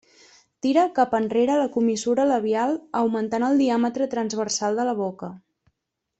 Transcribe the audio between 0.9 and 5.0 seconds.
cap enrere la comissura labial augmentant el diàmetre transversal de la